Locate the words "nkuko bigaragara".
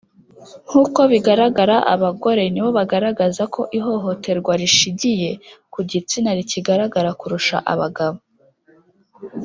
0.69-1.77